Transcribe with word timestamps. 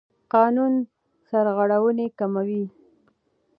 قانون 0.33 0.73
سرغړونې 1.29 2.07
کموي. 2.19 2.65